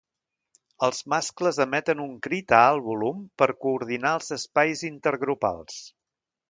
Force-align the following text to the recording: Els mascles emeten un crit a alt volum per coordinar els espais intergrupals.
Els 0.87 1.01
mascles 1.13 1.59
emeten 1.65 2.01
un 2.07 2.17
crit 2.29 2.55
a 2.61 2.63
alt 2.71 2.85
volum 2.89 3.23
per 3.43 3.49
coordinar 3.67 4.19
els 4.21 4.35
espais 4.41 4.87
intergrupals. 4.93 5.83